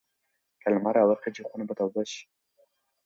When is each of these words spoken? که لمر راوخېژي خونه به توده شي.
که 0.61 0.67
لمر 0.73 0.93
راوخېژي 0.97 1.43
خونه 1.49 1.63
به 1.67 1.73
توده 1.79 2.03
شي. 2.11 2.21